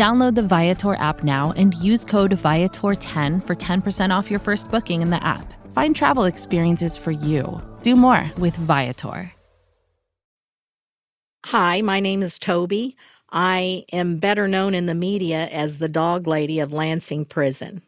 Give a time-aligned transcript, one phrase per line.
[0.00, 5.02] Download the Viator app now and use code Viator10 for 10% off your first booking
[5.02, 5.44] in the app.
[5.72, 7.60] Find travel experiences for you.
[7.82, 9.30] Do more with Viator.
[11.44, 12.96] Hi, my name is Toby.
[13.30, 17.82] I am better known in the media as the dog lady of Lansing Prison.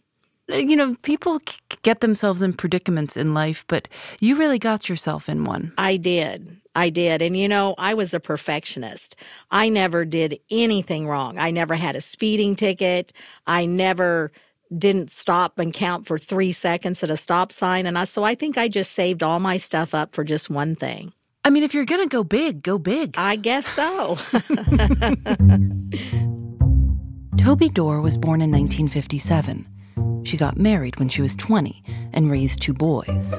[0.53, 1.41] Uh, you know, people
[1.81, 3.89] get themselves in predicaments in life, but
[4.20, 5.73] you really got yourself in one.
[5.79, 6.61] I did.
[6.75, 7.23] I did.
[7.23, 9.17] And you know, I was a perfectionist.
[9.51, 11.39] I never did anything wrong.
[11.39, 13.12] I never had a speeding ticket.
[13.47, 14.33] I never
[14.77, 17.87] didn't stop and count for three seconds at a stop sign.
[17.87, 20.75] And I, so I think I just saved all my stuff up for just one
[20.75, 21.12] thing.
[21.45, 23.14] I mean, if you're going to go big, go big.
[23.19, 24.17] I guess so.
[27.36, 30.23] Toby Dorr was born in 1957.
[30.25, 33.34] She got married when she was 20 and raised two boys.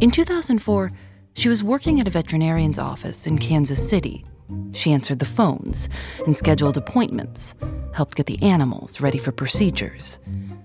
[0.00, 0.90] In 2004,
[1.38, 4.24] she was working at a veterinarian's office in Kansas City.
[4.72, 5.88] She answered the phones
[6.26, 7.54] and scheduled appointments,
[7.94, 10.18] helped get the animals ready for procedures.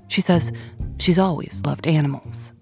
[0.08, 0.52] She says
[0.98, 2.54] she's always loved animals.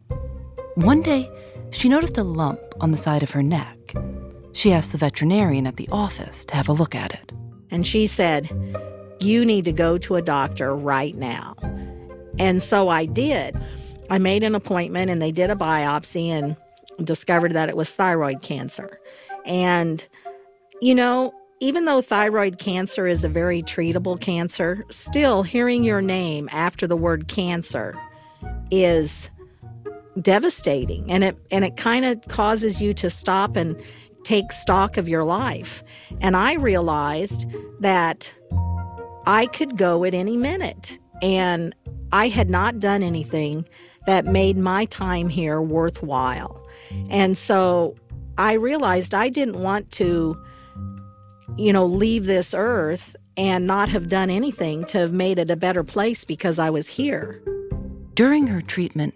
[0.76, 1.32] One day,
[1.72, 3.78] she noticed a lump on the side of her neck.
[4.52, 7.34] She asked the veterinarian at the office to have a look at it.
[7.70, 8.52] And she said,
[9.22, 11.56] You need to go to a doctor right now.
[12.38, 13.58] And so I did.
[14.10, 16.58] I made an appointment and they did a biopsy and
[17.02, 19.00] discovered that it was thyroid cancer.
[19.46, 20.08] And,
[20.82, 26.50] you know, even though thyroid cancer is a very treatable cancer, still hearing your name
[26.52, 27.96] after the word cancer
[28.72, 29.30] is
[30.22, 33.82] devastating and it and it kind of causes you to stop and
[34.24, 35.84] take stock of your life.
[36.20, 37.46] And I realized
[37.80, 38.34] that
[39.26, 41.76] I could go at any minute and
[42.12, 43.66] I had not done anything
[44.08, 46.62] that made my time here worthwhile.
[47.10, 47.96] And so
[48.38, 50.42] I realized I didn't want to,
[51.58, 55.56] you know, leave this earth and not have done anything to have made it a
[55.56, 57.42] better place because I was here.
[58.14, 59.16] During her treatment,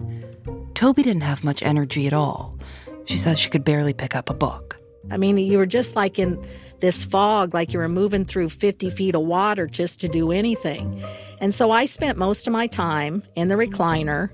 [0.74, 2.58] Toby didn't have much energy at all.
[3.06, 4.80] She says she could barely pick up a book.
[5.12, 6.44] I mean, you were just like in
[6.80, 11.02] this fog, like you were moving through 50 feet of water just to do anything.
[11.40, 14.30] And so I spent most of my time in the recliner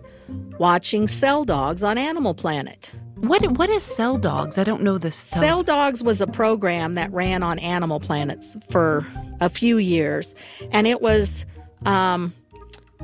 [0.58, 2.92] watching Cell Dogs on Animal Planet.
[3.22, 4.58] What what is Cell Dogs?
[4.58, 5.40] I don't know the Stuff.
[5.40, 9.06] Cell Dogs was a program that ran on Animal Planets for
[9.40, 10.34] a few years,
[10.72, 11.46] and it was
[11.86, 12.34] um,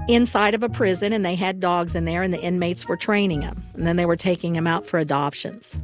[0.08, 3.42] inside of a prison, and they had dogs in there, and the inmates were training
[3.42, 5.80] them, and then they were taking them out for adoptions.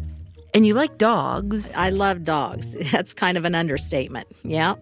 [0.56, 1.72] And you like dogs?
[1.74, 2.74] I love dogs.
[2.92, 4.28] That's kind of an understatement.
[4.44, 4.76] Yeah.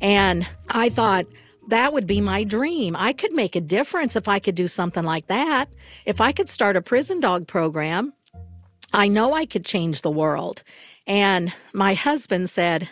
[0.00, 1.26] And I thought
[1.68, 2.94] that would be my dream.
[2.96, 5.68] I could make a difference if I could do something like that.
[6.04, 8.12] If I could start a prison dog program,
[8.92, 10.62] I know I could change the world.
[11.06, 12.88] And my husband said,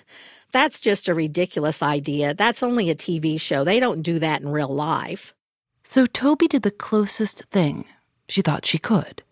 [0.52, 2.34] That's just a ridiculous idea.
[2.34, 3.64] That's only a TV show.
[3.64, 5.34] They don't do that in real life.
[5.82, 7.84] So Toby did the closest thing
[8.28, 9.22] she thought she could.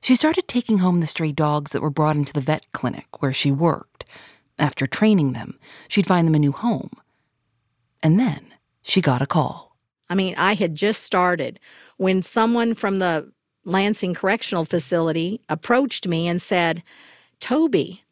[0.00, 3.34] She started taking home the stray dogs that were brought into the vet clinic where
[3.34, 4.04] she worked.
[4.58, 6.90] After training them, she'd find them a new home.
[8.02, 9.76] And then she got a call.
[10.08, 11.60] I mean, I had just started
[11.96, 13.30] when someone from the
[13.64, 16.82] Lansing Correctional Facility approached me and said,
[17.38, 18.02] Toby,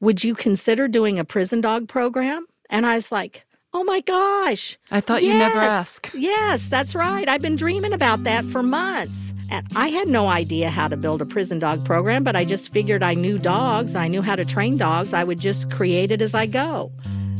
[0.00, 2.46] would you consider doing a prison dog program?
[2.70, 3.44] And I was like,
[3.76, 4.78] Oh my gosh.
[4.92, 6.08] I thought yes, you never ask.
[6.14, 7.28] Yes, that's right.
[7.28, 9.34] I've been dreaming about that for months.
[9.50, 12.72] And I had no idea how to build a prison dog program, but I just
[12.72, 13.96] figured I knew dogs.
[13.96, 15.12] I knew how to train dogs.
[15.12, 16.92] I would just create it as I go.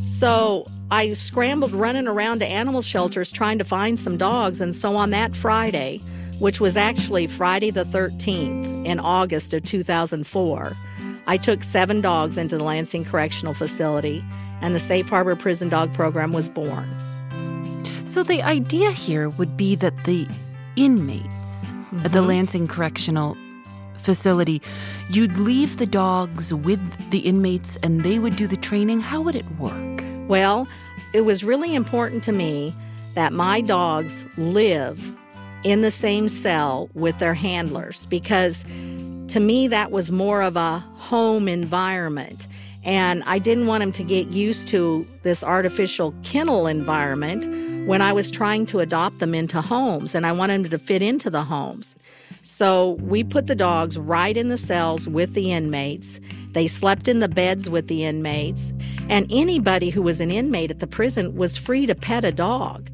[0.06, 4.60] So I scrambled running around to animal shelters trying to find some dogs.
[4.60, 6.00] And so on that Friday,
[6.38, 10.72] which was actually Friday the 13th in August of 2004,
[11.26, 14.22] I took seven dogs into the Lansing Correctional Facility,
[14.60, 16.88] and the Safe Harbor Prison Dog Program was born.
[18.04, 20.28] So the idea here would be that the
[20.76, 21.72] inmates
[22.02, 22.28] at the mm-hmm.
[22.28, 23.36] Lansing Correctional
[24.02, 24.60] Facility,
[25.08, 29.00] you'd leave the dogs with the inmates and they would do the training.
[29.00, 30.04] How would it work?
[30.28, 30.68] Well,
[31.14, 32.74] it was really important to me
[33.14, 35.14] that my dogs live
[35.64, 38.64] in the same cell with their handlers because
[39.28, 42.46] to me that was more of a home environment.
[42.84, 47.46] And I didn't want them to get used to this artificial kennel environment
[47.88, 51.00] when I was trying to adopt them into homes, and I wanted them to fit
[51.00, 51.96] into the homes.
[52.42, 56.20] So we put the dogs right in the cells with the inmates.
[56.52, 58.74] They slept in the beds with the inmates,
[59.08, 62.90] and anybody who was an inmate at the prison was free to pet a dog.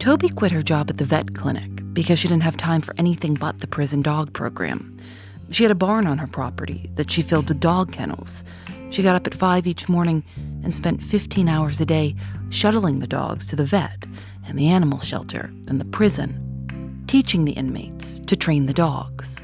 [0.00, 3.34] Toby quit her job at the vet clinic because she didn't have time for anything
[3.34, 4.96] but the prison dog program.
[5.50, 8.42] She had a barn on her property that she filled with dog kennels.
[8.90, 10.24] She got up at 5 each morning
[10.62, 12.14] and spent 15 hours a day
[12.50, 14.04] shuttling the dogs to the vet
[14.46, 19.42] and the animal shelter and the prison, teaching the inmates to train the dogs.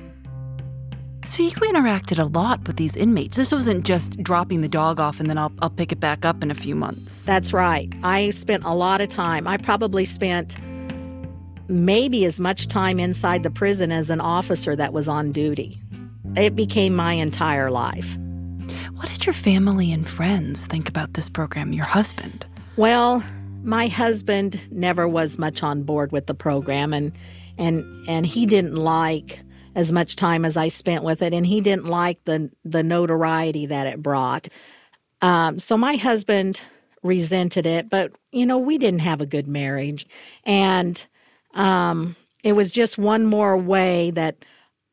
[1.24, 3.36] So you interacted a lot with these inmates.
[3.36, 6.42] This wasn't just dropping the dog off and then I'll, I'll pick it back up
[6.42, 7.26] in a few months.
[7.26, 7.92] That's right.
[8.02, 9.46] I spent a lot of time.
[9.46, 10.56] I probably spent
[11.68, 15.80] maybe as much time inside the prison as an officer that was on duty.
[16.36, 18.16] It became my entire life.
[18.96, 22.44] What did your family and friends think about this program, your husband?
[22.76, 23.22] Well,
[23.62, 27.12] my husband never was much on board with the program and
[27.58, 29.40] and and he didn't like
[29.74, 33.66] as much time as I spent with it and he didn't like the the notoriety
[33.66, 34.48] that it brought.
[35.20, 36.60] Um, so my husband
[37.02, 40.06] resented it, but you know, we didn't have a good marriage
[40.44, 41.06] and
[41.54, 44.44] um, it was just one more way that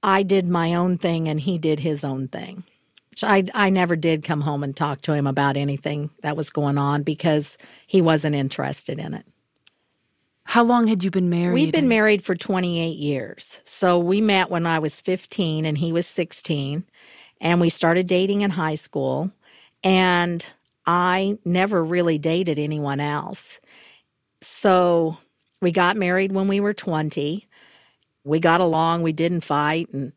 [0.03, 2.63] I did my own thing and he did his own thing.
[3.23, 6.77] I, I never did come home and talk to him about anything that was going
[6.77, 7.57] on because
[7.87, 9.25] he wasn't interested in it.
[10.43, 11.53] How long had you been married?
[11.53, 13.61] We've been married for 28 years.
[13.63, 16.85] So we met when I was 15 and he was 16.
[17.41, 19.31] And we started dating in high school.
[19.83, 20.45] And
[20.85, 23.59] I never really dated anyone else.
[24.39, 25.17] So
[25.65, 27.43] we got married when we were 20.
[28.23, 29.89] We got along, we didn't fight.
[29.93, 30.11] And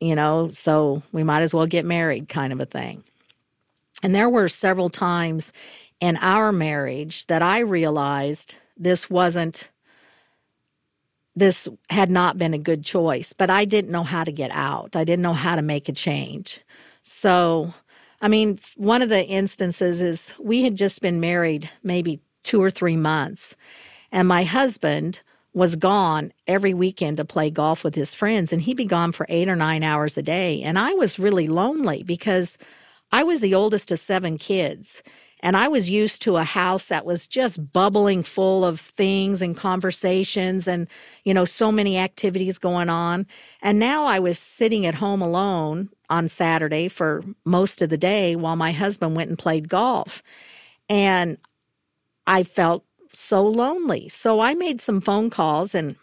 [0.00, 3.04] you know, so we might as well get married, kind of a thing.
[4.02, 5.52] And there were several times
[6.00, 9.70] in our marriage that I realized this wasn't,
[11.36, 14.96] this had not been a good choice, but I didn't know how to get out.
[14.96, 16.62] I didn't know how to make a change.
[17.02, 17.72] So,
[18.20, 22.72] I mean, one of the instances is we had just been married maybe two or
[22.72, 23.54] three months,
[24.14, 25.22] and my husband
[25.54, 29.26] was gone every weekend to play golf with his friends, and he'd be gone for
[29.28, 30.62] eight or nine hours a day.
[30.62, 32.56] And I was really lonely because
[33.10, 35.02] I was the oldest of seven kids.
[35.40, 39.56] And I was used to a house that was just bubbling full of things and
[39.56, 40.88] conversations and,
[41.24, 43.26] you know, so many activities going on.
[43.62, 48.36] And now I was sitting at home alone on Saturday for most of the day
[48.36, 50.22] while my husband went and played golf.
[50.88, 51.36] And
[52.26, 52.84] I felt
[53.16, 54.08] so lonely.
[54.08, 55.96] So I made some phone calls and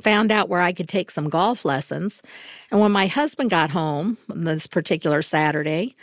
[0.00, 2.22] found out where I could take some golf lessons.
[2.70, 5.96] And when my husband got home this particular Saturday,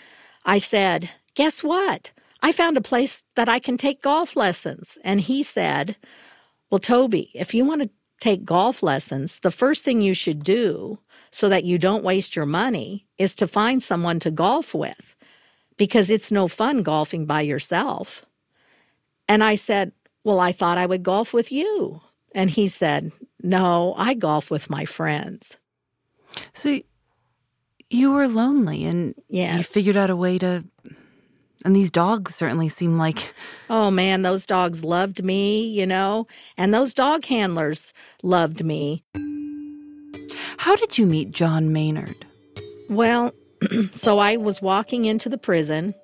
[0.45, 2.11] I said, Guess what?
[2.41, 4.99] I found a place that I can take golf lessons.
[5.03, 5.95] And he said,
[6.69, 7.89] Well, Toby, if you want to
[8.19, 12.45] take golf lessons, the first thing you should do so that you don't waste your
[12.45, 15.15] money is to find someone to golf with
[15.77, 18.25] because it's no fun golfing by yourself.
[19.27, 19.91] And I said,
[20.23, 22.01] Well, I thought I would golf with you.
[22.35, 23.11] And he said,
[23.41, 25.57] No, I golf with my friends.
[26.53, 26.79] So
[27.89, 29.57] you were lonely and yes.
[29.57, 30.65] you figured out a way to.
[31.65, 33.33] And these dogs certainly seem like.
[33.69, 36.27] Oh man, those dogs loved me, you know,
[36.57, 39.03] and those dog handlers loved me.
[40.57, 42.25] How did you meet John Maynard?
[42.89, 43.33] Well,
[43.93, 45.95] so I was walking into the prison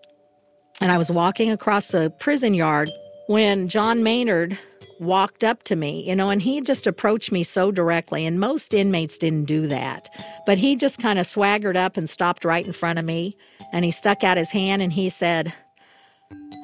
[0.82, 2.90] and I was walking across the prison yard
[3.30, 4.58] when John Maynard
[5.00, 8.26] walked up to me, you know, and he just approached me so directly.
[8.26, 10.10] And most inmates didn't do that.
[10.48, 13.38] But he just kind of swaggered up and stopped right in front of me.
[13.72, 15.54] And he stuck out his hand and he said,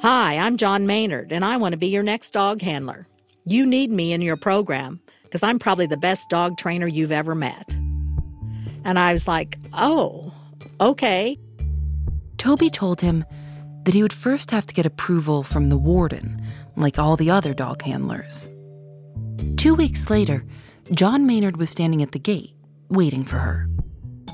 [0.02, 3.08] Hi, I'm John Maynard, and I want to be your next dog handler.
[3.46, 7.36] You need me in your program because I'm probably the best dog trainer you've ever
[7.36, 7.76] met.
[8.84, 10.34] And I was like, Oh,
[10.82, 11.38] okay.
[12.40, 13.24] Toby told him
[13.86, 16.42] that he would first have to get approval from the warden,
[16.76, 18.50] like all the other dog handlers.
[19.58, 20.44] Two weeks later,
[20.92, 22.54] John Maynard was standing at the gate,
[22.90, 23.68] waiting for her.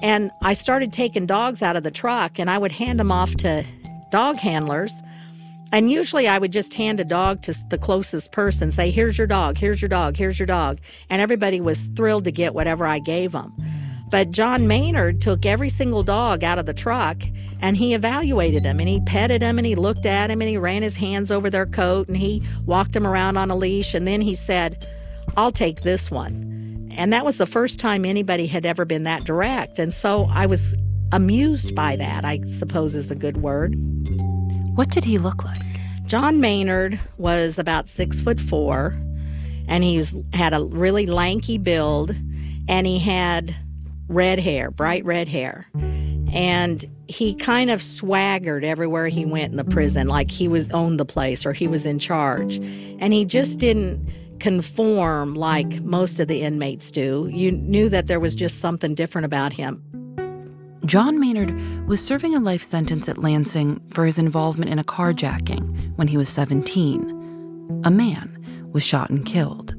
[0.02, 3.36] And I started taking dogs out of the truck, and I would hand them off
[3.36, 3.64] to
[4.10, 4.94] dog handlers.
[5.72, 9.28] And usually I would just hand a dog to the closest person, say, Here's your
[9.28, 10.80] dog, here's your dog, here's your dog.
[11.10, 13.54] And everybody was thrilled to get whatever I gave them.
[14.12, 17.24] But John Maynard took every single dog out of the truck
[17.62, 20.58] and he evaluated them and he petted them and he looked at them and he
[20.58, 23.94] ran his hands over their coat and he walked them around on a leash.
[23.94, 24.86] And then he said,
[25.38, 26.92] I'll take this one.
[26.98, 29.80] And that was the first time anybody had ever been that direct.
[29.80, 30.76] And so I was
[31.14, 33.76] amused by that, I suppose is a good word.
[34.76, 35.62] What did he look like?
[36.06, 38.94] John Maynard was about six foot four,
[39.70, 42.14] and he was, had a really lanky build,
[42.68, 43.56] and he had
[44.12, 45.68] red hair, bright red hair.
[46.34, 51.00] And he kind of swaggered everywhere he went in the prison, like he was owned
[51.00, 52.58] the place or he was in charge.
[53.00, 54.08] And he just didn't
[54.40, 57.30] conform like most of the inmates do.
[57.32, 59.84] You knew that there was just something different about him.
[60.86, 61.56] John Maynard
[61.88, 66.18] was serving a life sentence at Lansing for his involvement in a carjacking when he
[66.18, 67.82] was 17.
[67.84, 69.76] A man was shot and killed.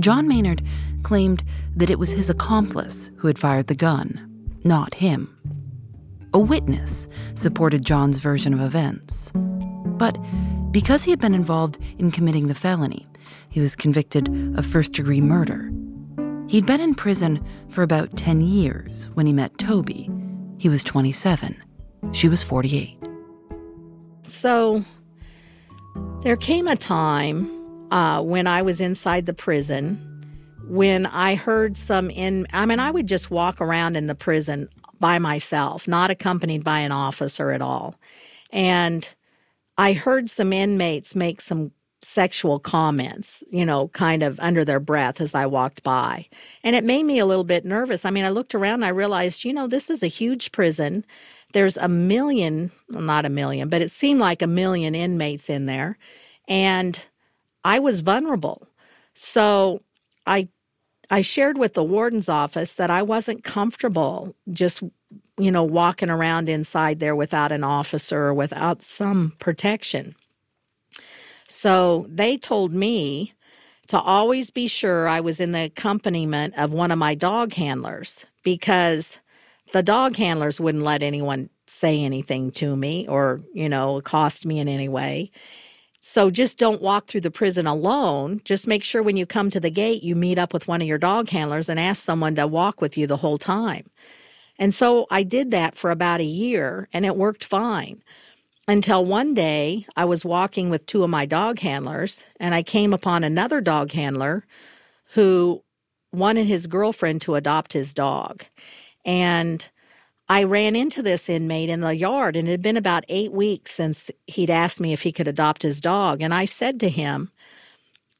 [0.00, 0.62] John Maynard
[1.04, 1.44] claimed
[1.76, 4.20] that it was his accomplice who had fired the gun,
[4.64, 5.30] not him.
[6.32, 9.30] A witness supported John's version of events.
[9.34, 10.18] But
[10.72, 13.06] because he had been involved in committing the felony,
[13.48, 15.70] he was convicted of first degree murder
[16.46, 20.10] He'd been in prison for about 10 years when he met Toby.
[20.58, 21.60] He was 27.
[22.12, 22.98] She was 48.
[24.22, 24.84] So
[26.22, 27.50] there came a time
[27.90, 30.13] uh, when I was inside the prison
[30.68, 34.68] when I heard some in, I mean, I would just walk around in the prison
[34.98, 37.96] by myself, not accompanied by an officer at all.
[38.50, 39.12] And
[39.76, 45.20] I heard some inmates make some sexual comments, you know, kind of under their breath
[45.20, 46.26] as I walked by.
[46.62, 48.04] And it made me a little bit nervous.
[48.04, 51.04] I mean, I looked around and I realized, you know, this is a huge prison.
[51.52, 55.66] There's a million, well, not a million, but it seemed like a million inmates in
[55.66, 55.98] there.
[56.46, 57.00] And
[57.64, 58.68] I was vulnerable.
[59.14, 59.82] So
[60.26, 60.48] I
[61.10, 64.82] I shared with the warden's office that I wasn't comfortable just
[65.38, 70.14] you know walking around inside there without an officer or without some protection.
[71.46, 73.32] So they told me
[73.88, 78.26] to always be sure I was in the accompaniment of one of my dog handlers
[78.42, 79.20] because
[79.72, 84.58] the dog handlers wouldn't let anyone say anything to me or, you know, accost me
[84.58, 85.30] in any way.
[86.06, 88.42] So just don't walk through the prison alone.
[88.44, 90.86] Just make sure when you come to the gate, you meet up with one of
[90.86, 93.86] your dog handlers and ask someone to walk with you the whole time.
[94.58, 98.02] And so I did that for about a year and it worked fine
[98.68, 102.92] until one day I was walking with two of my dog handlers and I came
[102.92, 104.44] upon another dog handler
[105.14, 105.62] who
[106.12, 108.44] wanted his girlfriend to adopt his dog.
[109.06, 109.66] And
[110.28, 113.72] I ran into this inmate in the yard and it had been about eight weeks
[113.72, 116.22] since he'd asked me if he could adopt his dog.
[116.22, 117.30] And I said to him,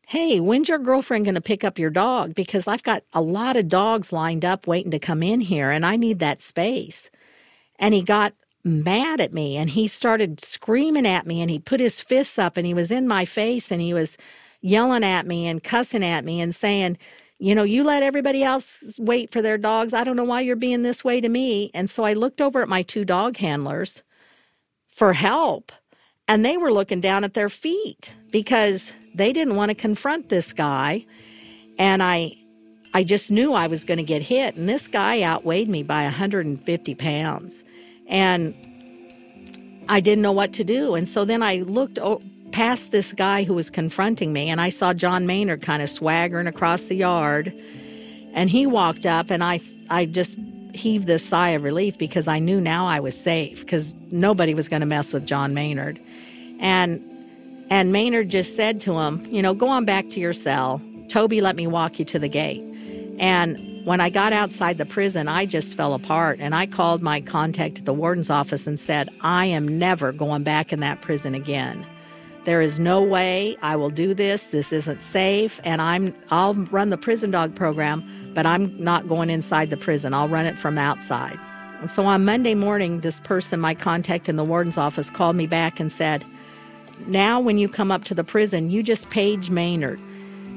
[0.08, 2.34] Hey, when's your girlfriend going to pick up your dog?
[2.34, 5.86] Because I've got a lot of dogs lined up waiting to come in here and
[5.86, 7.10] I need that space.
[7.78, 11.80] And he got mad at me and he started screaming at me and he put
[11.80, 14.18] his fists up and he was in my face and he was
[14.60, 16.98] yelling at me and cussing at me and saying,
[17.44, 19.92] you know, you let everybody else wait for their dogs.
[19.92, 21.70] I don't know why you're being this way to me.
[21.74, 24.02] And so I looked over at my two dog handlers
[24.88, 25.70] for help
[26.26, 30.54] and they were looking down at their feet because they didn't want to confront this
[30.54, 31.04] guy.
[31.78, 32.32] And I
[32.94, 36.04] I just knew I was going to get hit and this guy outweighed me by
[36.04, 37.62] 150 pounds.
[38.06, 38.54] And
[39.86, 40.94] I didn't know what to do.
[40.94, 41.98] And so then I looked
[42.54, 46.46] past this guy who was confronting me, and I saw John Maynard kind of swaggering
[46.46, 47.52] across the yard.
[48.32, 50.38] And he walked up, and I, I just
[50.72, 54.68] heaved this sigh of relief because I knew now I was safe because nobody was
[54.68, 56.00] going to mess with John Maynard.
[56.60, 57.02] And
[57.70, 60.80] and Maynard just said to him, you know, go on back to your cell.
[61.08, 62.62] Toby let me walk you to the gate.
[63.18, 66.38] And when I got outside the prison, I just fell apart.
[66.40, 70.44] And I called my contact at the warden's office and said, I am never going
[70.44, 71.84] back in that prison again.
[72.44, 74.48] There is no way I will do this.
[74.48, 75.60] This isn't safe.
[75.64, 80.12] And I'm I'll run the prison dog program, but I'm not going inside the prison.
[80.12, 81.38] I'll run it from outside.
[81.80, 85.46] And so on Monday morning, this person, my contact in the warden's office, called me
[85.46, 86.24] back and said,
[87.06, 90.00] Now when you come up to the prison, you just page Maynard.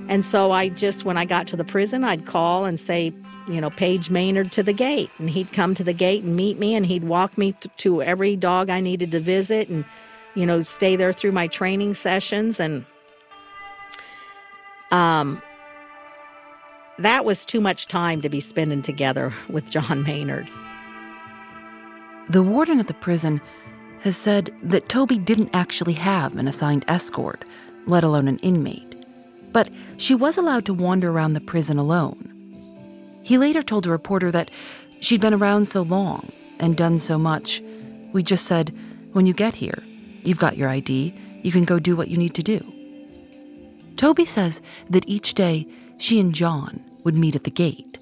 [0.10, 3.14] And so I just, when I got to the prison, I'd call and say,
[3.50, 5.10] you know, Page Maynard to the gate.
[5.18, 8.02] And he'd come to the gate and meet me and he'd walk me th- to
[8.02, 9.86] every dog I needed to visit and,
[10.38, 12.60] you know, stay there through my training sessions.
[12.60, 12.86] And
[14.92, 15.42] um,
[17.00, 20.48] that was too much time to be spending together with John Maynard.
[22.30, 23.42] The warden at the prison
[24.02, 27.44] has said that Toby didn't actually have an assigned escort,
[27.88, 28.96] let alone an inmate.
[29.54, 32.32] But she was allowed to wander around the prison alone.
[33.24, 34.52] He later told a reporter that
[35.00, 37.60] she'd been around so long and done so much.
[38.14, 38.72] We just said,
[39.14, 39.84] when you get here,
[40.28, 42.60] you've got your ID, you can go do what you need to do.
[43.96, 45.68] Toby says that each day
[45.98, 47.98] she and John would meet at the gate.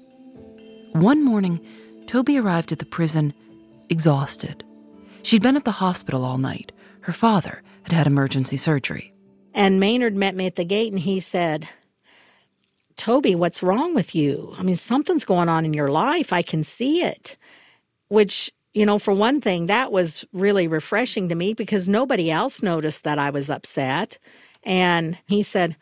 [0.92, 1.64] One morning,
[2.06, 3.32] Toby arrived at the prison
[3.88, 4.64] exhausted.
[5.22, 6.72] She'd been at the hospital all night.
[7.00, 9.12] Her father had had emergency surgery.
[9.54, 11.68] And Maynard met me at the gate and he said,
[12.96, 14.54] Toby, what's wrong with you?
[14.58, 16.32] I mean, something's going on in your life.
[16.32, 17.36] I can see it.
[18.08, 22.62] Which, you know, for one thing, that was really refreshing to me because nobody else
[22.62, 24.18] noticed that I was upset.
[24.64, 25.76] And he said,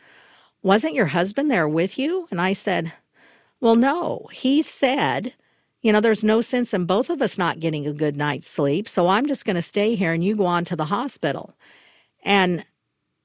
[0.63, 2.29] Wasn't your husband there with you?
[2.31, 2.93] And I said,
[3.59, 4.29] Well, no.
[4.31, 5.33] He said,
[5.81, 8.87] You know, there's no sense in both of us not getting a good night's sleep.
[8.87, 11.53] So I'm just going to stay here and you go on to the hospital.
[12.23, 12.63] And,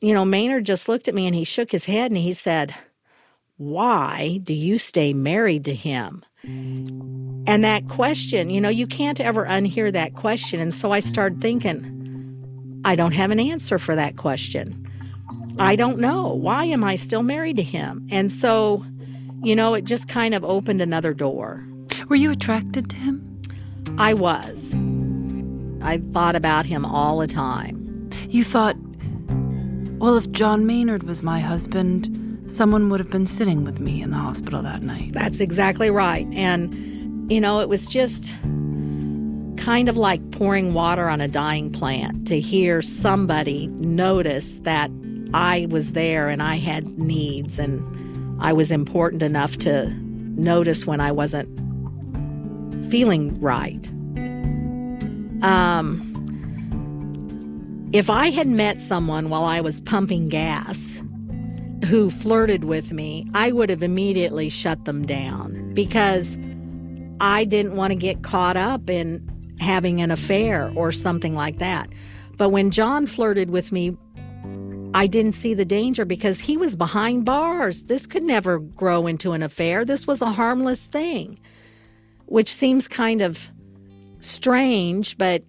[0.01, 2.75] you know, Maynard just looked at me and he shook his head and he said,
[3.57, 6.25] Why do you stay married to him?
[6.45, 10.61] And that question, you know, you can't ever unhear that question.
[10.61, 14.87] And so I started thinking, I don't have an answer for that question.
[15.59, 16.29] I don't know.
[16.29, 18.07] Why am I still married to him?
[18.11, 18.85] And so,
[19.43, 21.67] you know, it just kind of opened another door.
[22.09, 23.39] Were you attracted to him?
[23.99, 24.75] I was.
[25.83, 28.09] I thought about him all the time.
[28.29, 28.77] You thought,
[29.99, 32.17] well, if John Maynard was my husband,
[32.51, 35.13] someone would have been sitting with me in the hospital that night.
[35.13, 36.27] That's exactly right.
[36.33, 38.33] And, you know, it was just
[39.57, 44.91] kind of like pouring water on a dying plant to hear somebody notice that
[45.33, 47.81] I was there and I had needs and
[48.43, 51.49] I was important enough to notice when I wasn't
[52.91, 53.87] feeling right.
[55.43, 56.07] Um,
[57.93, 61.03] if I had met someone while I was pumping gas
[61.87, 66.39] who flirted with me, I would have immediately shut them down because
[67.21, 69.27] I didn't want to get caught up in
[69.61, 71.91] having an affair or something like that.
[72.37, 73.97] But when John flirted with me
[74.93, 77.85] I didn't see the danger because he was behind bars.
[77.85, 79.85] This could never grow into an affair.
[79.85, 81.39] This was a harmless thing,
[82.27, 83.51] which seems kind of
[84.19, 85.45] strange, but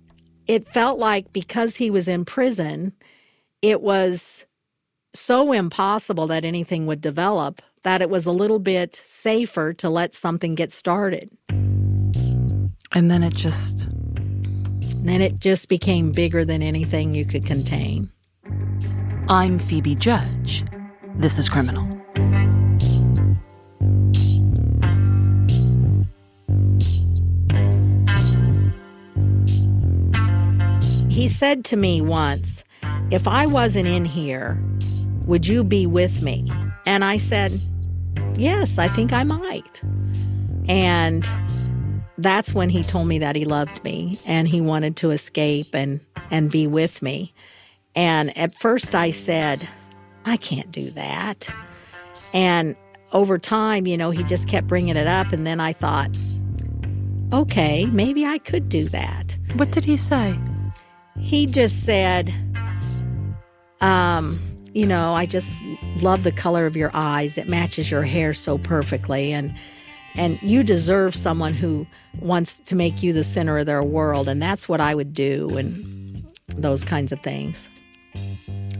[0.47, 2.93] it felt like because he was in prison,
[3.63, 4.45] it was
[5.13, 10.13] so impossible that anything would develop that it was a little bit safer to let
[10.13, 11.29] something get started.
[11.49, 13.87] And then it just.
[15.03, 18.11] Then it just became bigger than anything you could contain.
[19.29, 20.63] I'm Phoebe Judge.
[21.15, 21.87] This is Criminal.
[31.09, 32.63] He said to me once,
[33.09, 34.61] If I wasn't in here,
[35.25, 36.51] would you be with me?
[36.85, 37.59] And I said,
[38.35, 39.81] Yes, I think I might.
[40.67, 41.27] And
[42.17, 45.99] that's when he told me that he loved me and he wanted to escape and,
[46.29, 47.33] and be with me.
[47.95, 49.67] And at first I said,
[50.25, 51.53] I can't do that.
[52.33, 52.75] And
[53.11, 55.33] over time, you know, he just kept bringing it up.
[55.33, 56.15] And then I thought,
[57.33, 59.37] okay, maybe I could do that.
[59.55, 60.39] What did he say?
[61.19, 62.33] He just said,
[63.81, 64.39] um,
[64.73, 65.61] you know, I just
[66.01, 67.37] love the color of your eyes.
[67.37, 69.31] It matches your hair so perfectly.
[69.31, 69.53] And
[70.15, 71.87] and you deserve someone who
[72.19, 74.27] wants to make you the center of their world.
[74.27, 77.69] And that's what I would do and those kinds of things.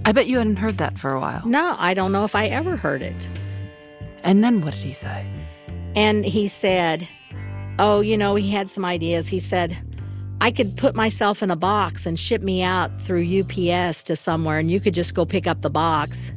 [0.04, 1.46] I bet you hadn't heard that for a while.
[1.48, 3.30] No, I don't know if I ever heard it.
[4.24, 5.26] And then what did he say?
[5.96, 7.08] And he said,
[7.80, 9.28] Oh, you know, he had some ideas.
[9.28, 9.78] He said,
[10.42, 14.58] I could put myself in a box and ship me out through UPS to somewhere,
[14.58, 16.34] and you could just go pick up the box.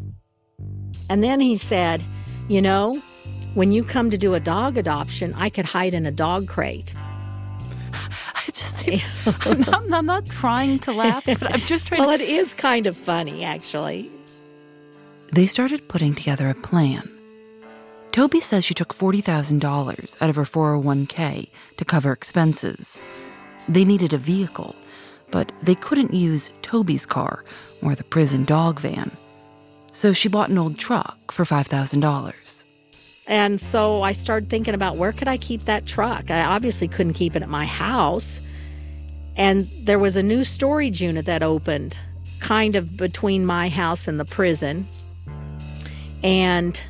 [1.08, 2.02] And then he said,
[2.48, 3.02] You know,
[3.54, 6.94] when you come to do a dog adoption, I could hide in a dog crate.
[7.94, 8.86] I just,
[9.46, 12.22] I'm not, I'm not trying to laugh, but I'm just trying well, to.
[12.22, 14.10] it is kind of funny, actually.
[15.32, 17.10] They started putting together a plan.
[18.12, 23.00] Toby says she took $40,000 out of her 401k to cover expenses.
[23.68, 24.74] They needed a vehicle,
[25.30, 27.44] but they couldn't use Toby's car
[27.82, 29.10] or the prison dog van.
[29.92, 32.64] So she bought an old truck for $5,000.
[33.26, 36.30] And so I started thinking about where could I keep that truck?
[36.30, 38.40] I obviously couldn't keep it at my house.
[39.36, 41.98] And there was a new storage unit that opened
[42.40, 44.86] kind of between my house and the prison.
[46.22, 46.80] And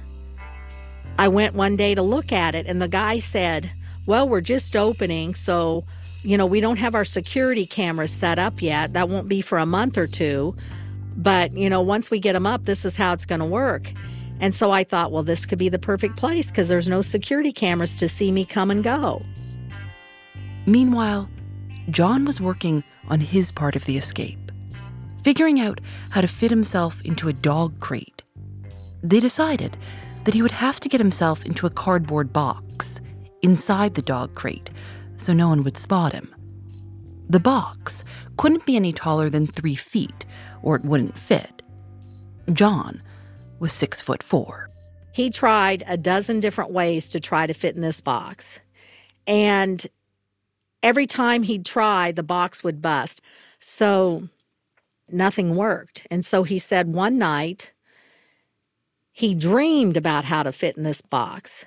[1.18, 3.70] I went one day to look at it, and the guy said,
[4.04, 5.84] Well, we're just opening, so
[6.24, 8.94] you know, we don't have our security cameras set up yet.
[8.94, 10.56] That won't be for a month or two.
[11.16, 13.92] But, you know, once we get them up, this is how it's going to work.
[14.40, 17.52] And so I thought, well, this could be the perfect place because there's no security
[17.52, 19.22] cameras to see me come and go.
[20.66, 21.28] Meanwhile,
[21.90, 24.50] John was working on his part of the escape,
[25.22, 28.22] figuring out how to fit himself into a dog crate.
[29.02, 29.76] They decided
[30.24, 33.02] that he would have to get himself into a cardboard box
[33.42, 34.70] inside the dog crate
[35.16, 36.34] so no one would spot him.
[37.28, 38.04] The box
[38.36, 40.26] couldn't be any taller than three feet,
[40.62, 41.62] or it wouldn't fit.
[42.52, 43.02] John
[43.58, 44.68] was six foot four.
[45.12, 48.60] He tried a dozen different ways to try to fit in this box.
[49.26, 49.86] And
[50.82, 53.22] every time he'd try, the box would bust.
[53.58, 54.28] So
[55.08, 56.06] nothing worked.
[56.10, 57.72] And so he said one night
[59.12, 61.64] he dreamed about how to fit in this box.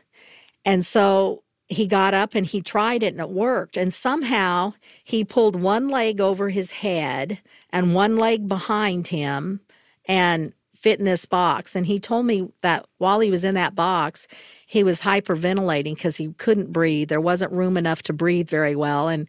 [0.66, 3.78] And so he got up and he tried it and it worked.
[3.78, 9.60] And somehow he pulled one leg over his head and one leg behind him
[10.06, 11.76] and fit in this box.
[11.76, 14.28] And he told me that while he was in that box,
[14.66, 17.10] he was hyperventilating because he couldn't breathe.
[17.10, 19.10] There wasn't room enough to breathe very well.
[19.10, 19.28] And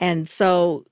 [0.00, 0.84] and so,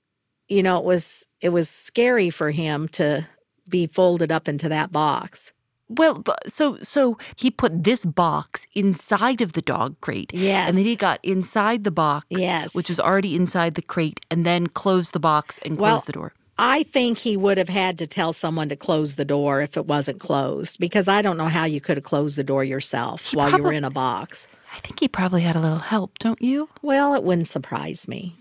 [0.47, 3.27] you know, it was it was scary for him to
[3.69, 5.53] be folded up into that box.
[5.97, 10.31] Well, so so he put this box inside of the dog crate.
[10.33, 10.67] Yes.
[10.67, 12.73] And then he got inside the box, yes.
[12.73, 16.13] which was already inside the crate, and then closed the box and closed well, the
[16.13, 16.33] door.
[16.57, 19.87] I think he would have had to tell someone to close the door if it
[19.87, 23.35] wasn't closed, because I don't know how you could have closed the door yourself He
[23.37, 24.47] while probably- you were in a box.
[24.73, 26.69] I think he probably had a little help, don't you?
[26.81, 28.35] Well, it wouldn't surprise me.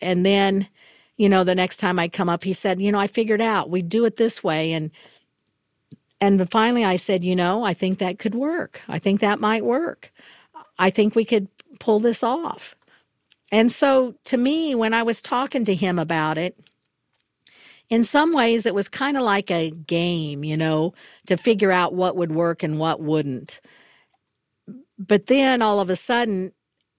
[0.00, 0.68] And then,
[1.16, 3.70] you know, the next time I come up, he said, you know, I figured out
[3.70, 4.72] we do it this way.
[4.72, 4.90] And
[6.22, 8.80] and finally I said, you know, I think that could work.
[8.86, 10.12] I think that might work.
[10.78, 11.48] I think we could
[11.80, 12.76] pull this off.
[13.50, 16.56] And so to me, when I was talking to him about it,
[17.90, 20.94] in some ways it was kind of like a game, you know,
[21.26, 23.60] to figure out what would work and what wouldn't.
[24.96, 26.52] But then all of a sudden,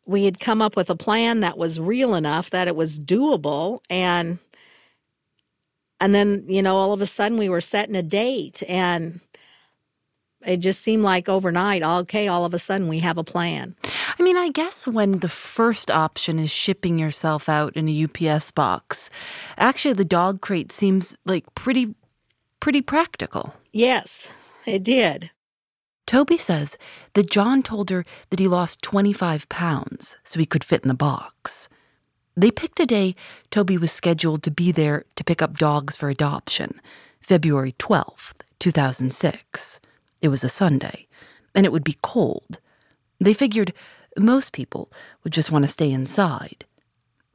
[0.06, 3.80] we had come up with a plan that was real enough that it was doable
[3.90, 4.38] and
[6.04, 9.22] and then you know all of a sudden we were setting a date and
[10.46, 13.76] it just seemed like overnight okay all of a sudden we have a plan
[14.16, 18.52] I mean, I guess when the first option is shipping yourself out in a UPS
[18.52, 19.10] box,
[19.58, 21.96] actually the dog crate seems like pretty
[22.60, 23.56] pretty practical.
[23.72, 24.32] yes
[24.66, 25.32] it did
[26.06, 26.78] Toby says
[27.14, 30.94] that John told her that he lost 25 pounds so he could fit in the
[30.94, 31.70] box.
[32.36, 33.16] They picked a day
[33.52, 36.82] Toby was scheduled to be there to pick up dogs for adoption,
[37.20, 39.80] February 12th, 2006.
[40.22, 41.08] It was a Sunday,
[41.54, 42.60] and it would be cold.
[43.20, 43.74] They figured
[44.18, 44.92] most people
[45.24, 46.66] would just want to stay inside.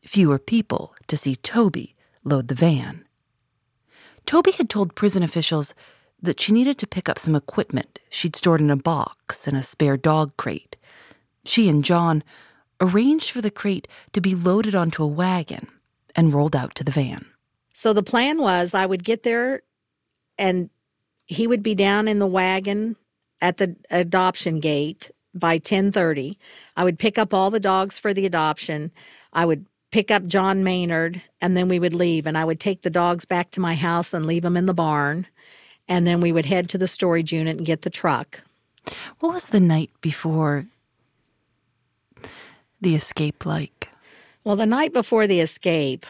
[0.03, 3.05] Fewer people to see Toby load the van.
[4.27, 5.75] Toby had told prison officials
[6.21, 9.63] that she needed to pick up some equipment she'd stored in a box in a
[9.63, 10.77] spare dog crate.
[11.45, 12.25] She and John
[12.81, 15.67] arranged for the crate to be loaded onto a wagon
[16.15, 17.27] and rolled out to the van.
[17.73, 19.63] so the plan was i would get there
[20.39, 20.71] and
[21.27, 22.97] he would be down in the wagon
[23.41, 26.37] at the adoption gate by 10:30
[26.77, 28.91] i would pick up all the dogs for the adoption.
[29.33, 32.83] I would pick up john maynard and then we would leave and i would take
[32.83, 35.27] the dogs back to my house and leave them in the barn.
[35.91, 38.43] And then we would head to the storage unit and get the truck.
[39.21, 40.67] What was the night before
[42.81, 43.89] the escape like?
[44.45, 46.07] Well, the night before the escape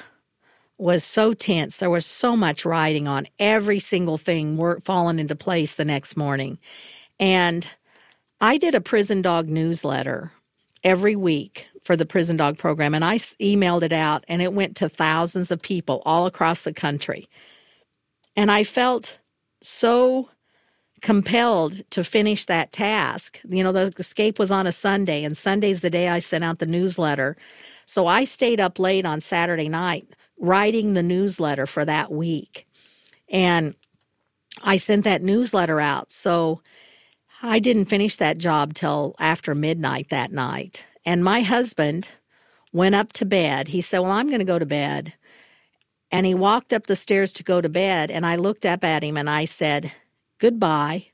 [0.76, 1.78] was so tense.
[1.78, 6.16] There was so much riding on every single thing were falling into place the next
[6.16, 6.58] morning.
[7.18, 7.68] And
[8.40, 10.32] I did a prison dog newsletter
[10.84, 14.76] every week for the prison dog program and I emailed it out and it went
[14.76, 17.28] to thousands of people all across the country.
[18.36, 19.18] And I felt
[19.60, 20.30] so
[21.00, 23.40] compelled to finish that task.
[23.48, 26.58] You know, the escape was on a Sunday, and Sunday's the day I sent out
[26.58, 27.36] the newsletter.
[27.84, 30.08] So I stayed up late on Saturday night
[30.38, 32.66] writing the newsletter for that week.
[33.28, 33.74] And
[34.62, 36.10] I sent that newsletter out.
[36.10, 36.62] So
[37.42, 40.84] I didn't finish that job till after midnight that night.
[41.04, 42.08] And my husband
[42.72, 43.68] went up to bed.
[43.68, 45.14] He said, Well, I'm going to go to bed.
[46.10, 48.10] And he walked up the stairs to go to bed.
[48.10, 49.92] And I looked up at him and I said,
[50.38, 51.06] Goodbye.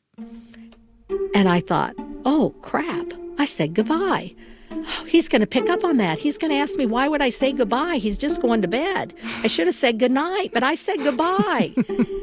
[1.35, 3.13] And I thought, Oh, crap.
[3.39, 4.35] I said goodbye.
[4.71, 6.19] Oh, he's going to pick up on that.
[6.19, 7.97] He's going to ask me, Why would I say goodbye?
[7.97, 9.15] He's just going to bed.
[9.43, 11.75] I should have said goodnight, but I said goodbye.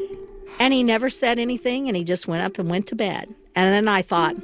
[0.60, 3.34] and he never said anything and he just went up and went to bed.
[3.56, 4.36] And then I thought,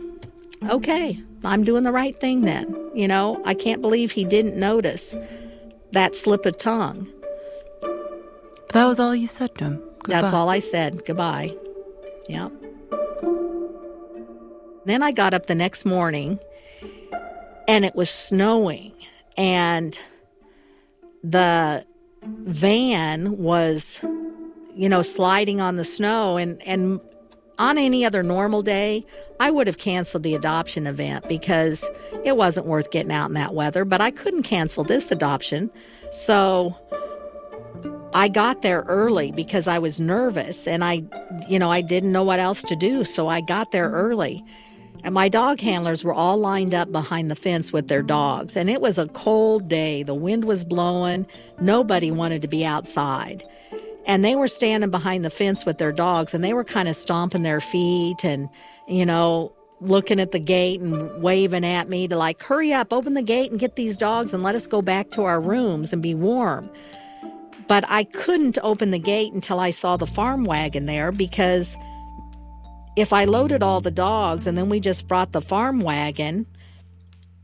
[0.70, 2.76] Okay, I'm doing the right thing then.
[2.96, 5.16] You know, I can't believe he didn't notice
[5.92, 7.08] that slip of tongue.
[7.82, 9.78] But that was all you said to him.
[10.00, 10.22] Goodbye.
[10.22, 11.06] That's all I said.
[11.06, 11.56] Goodbye.
[12.28, 12.52] Yep.
[14.86, 16.40] Then I got up the next morning
[17.68, 18.94] and it was snowing
[19.36, 20.00] and
[21.24, 21.86] the
[22.24, 24.00] van was
[24.76, 27.00] you know sliding on the snow and and
[27.60, 29.04] on any other normal day
[29.40, 31.88] I would have canceled the adoption event because
[32.24, 35.70] it wasn't worth getting out in that weather but I couldn't cancel this adoption
[36.12, 36.76] so
[38.18, 41.04] I got there early because I was nervous and I
[41.48, 44.44] you know I didn't know what else to do so I got there early
[45.04, 48.58] and my dog handlers were all lined up behind the fence with their dogs.
[48.58, 50.04] And it was a cold day.
[50.04, 51.26] The wind was blowing.
[51.62, 53.44] Nobody wanted to be outside.
[54.06, 56.96] And they were standing behind the fence with their dogs and they were kind of
[56.96, 58.50] stomping their feet and,
[58.88, 63.14] you know, looking at the gate and waving at me to like, hurry up, open
[63.14, 66.02] the gate and get these dogs and let us go back to our rooms and
[66.02, 66.70] be warm.
[67.68, 71.76] But I couldn't open the gate until I saw the farm wagon there because
[72.96, 76.48] if I loaded all the dogs and then we just brought the farm wagon,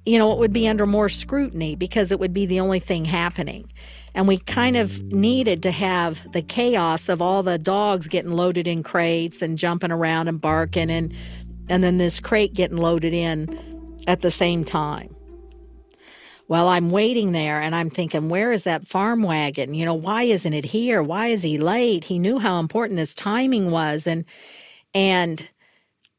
[0.05, 3.05] you know, it would be under more scrutiny because it would be the only thing
[3.05, 3.71] happening.
[4.15, 8.67] And we kind of needed to have the chaos of all the dogs getting loaded
[8.67, 11.13] in crates and jumping around and barking and
[11.69, 13.57] and then this crate getting loaded in
[14.05, 15.15] at the same time.
[16.47, 19.73] Well, I'm waiting there and I'm thinking, where is that farm wagon?
[19.73, 21.01] You know, why isn't it here?
[21.01, 22.05] Why is he late?
[22.05, 24.25] He knew how important this timing was and
[24.93, 25.49] and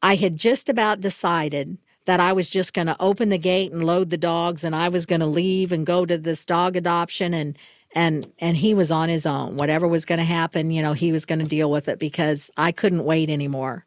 [0.01, 3.83] I had just about decided that I was just going to open the gate and
[3.83, 7.33] load the dogs and I was going to leave and go to this dog adoption
[7.33, 7.57] and
[7.93, 9.55] and and he was on his own.
[9.55, 12.51] Whatever was going to happen, you know, he was going to deal with it because
[12.57, 13.85] I couldn't wait anymore.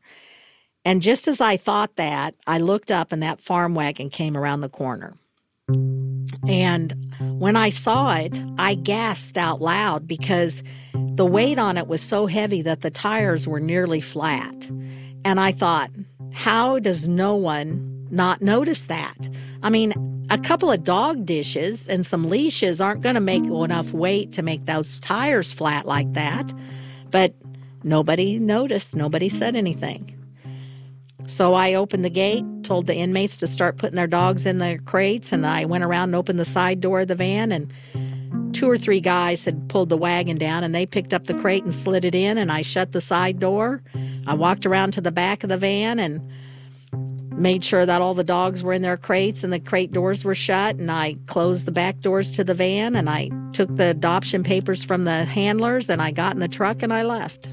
[0.85, 4.62] And just as I thought that, I looked up and that farm wagon came around
[4.62, 5.14] the corner.
[6.47, 6.95] And
[7.38, 10.62] when I saw it, I gasped out loud because
[10.93, 14.71] the weight on it was so heavy that the tires were nearly flat.
[15.25, 15.91] And I thought,
[16.33, 19.29] how does no one not notice that?
[19.62, 19.93] I mean,
[20.31, 24.43] a couple of dog dishes and some leashes aren't going to make enough weight to
[24.43, 26.53] make those tires flat like that.
[27.11, 27.35] But
[27.83, 30.17] nobody noticed, nobody said anything.
[31.29, 34.79] So I opened the gate, told the inmates to start putting their dogs in their
[34.79, 37.71] crates, and I went around and opened the side door of the van and
[38.55, 41.64] two or three guys had pulled the wagon down and they picked up the crate
[41.64, 43.83] and slid it in and I shut the side door.
[44.27, 46.33] I walked around to the back of the van and
[47.31, 50.35] made sure that all the dogs were in their crates and the crate doors were
[50.35, 54.43] shut and I closed the back doors to the van and I took the adoption
[54.43, 57.51] papers from the handlers and I got in the truck and I left.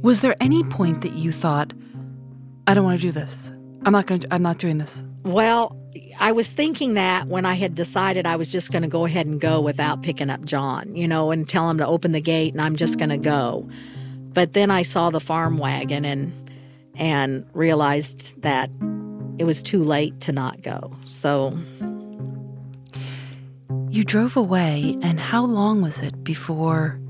[0.00, 1.72] Was there any point that you thought
[2.68, 3.50] I don't want to do this.
[3.86, 5.02] I'm not going to I'm not doing this.
[5.22, 5.74] Well,
[6.20, 9.24] I was thinking that when I had decided I was just going to go ahead
[9.24, 12.52] and go without picking up John, you know, and tell him to open the gate
[12.52, 13.66] and I'm just going to go.
[14.34, 16.30] But then I saw the farm wagon and
[16.94, 18.68] and realized that
[19.38, 20.92] it was too late to not go.
[21.06, 21.58] So
[23.88, 27.00] you drove away and how long was it before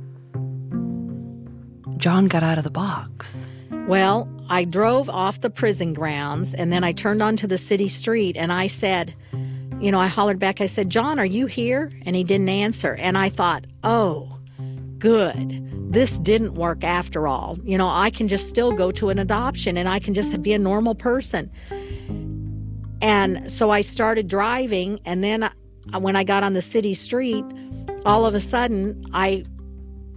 [1.97, 3.44] John got out of the box?
[3.88, 8.37] Well, I drove off the prison grounds and then I turned onto the city street
[8.37, 9.15] and I said,
[9.81, 11.91] you know, I hollered back, I said, John, are you here?
[12.05, 12.95] And he didn't answer.
[12.95, 14.39] And I thought, oh,
[14.99, 15.93] good.
[15.93, 17.59] This didn't work after all.
[17.63, 20.53] You know, I can just still go to an adoption and I can just be
[20.53, 21.51] a normal person.
[23.01, 25.01] And so I started driving.
[25.05, 25.49] And then
[25.99, 27.45] when I got on the city street,
[28.05, 29.45] all of a sudden, I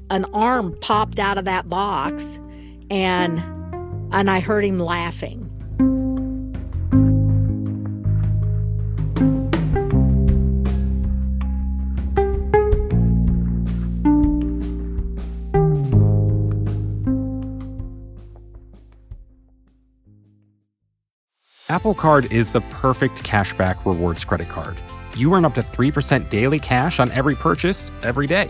[0.10, 2.38] an arm popped out of that box
[2.89, 3.41] and
[4.12, 5.52] and I heard him laughing.
[21.71, 24.78] Apple Card is the perfect cashback rewards credit card.
[25.15, 28.50] You earn up to 3% daily cash on every purchase every day.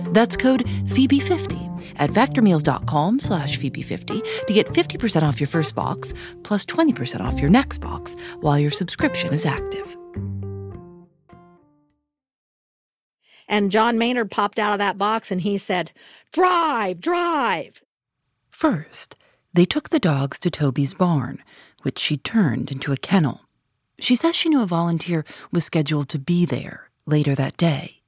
[0.11, 6.65] That's code Phoebe50 at factormeals.com slash Phoebe50 to get 50% off your first box, plus
[6.65, 9.97] 20% off your next box while your subscription is active.
[13.47, 15.91] And John Maynard popped out of that box and he said,
[16.31, 17.81] Drive, drive.
[18.49, 19.17] First,
[19.53, 21.43] they took the dogs to Toby's barn,
[21.81, 23.41] which she turned into a kennel.
[23.99, 28.00] She says she knew a volunteer was scheduled to be there later that day.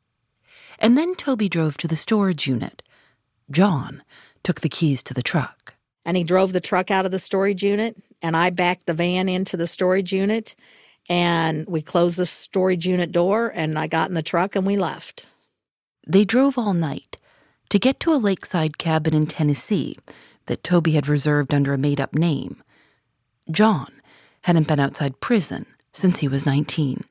[0.83, 2.83] And then Toby drove to the storage unit.
[3.49, 4.03] John
[4.43, 5.75] took the keys to the truck.
[6.05, 9.29] And he drove the truck out of the storage unit, and I backed the van
[9.29, 10.55] into the storage unit,
[11.07, 14.75] and we closed the storage unit door, and I got in the truck and we
[14.75, 15.25] left.
[16.05, 17.15] They drove all night
[17.69, 19.97] to get to a lakeside cabin in Tennessee
[20.47, 22.61] that Toby had reserved under a made up name.
[23.49, 23.89] John
[24.41, 27.05] hadn't been outside prison since he was 19.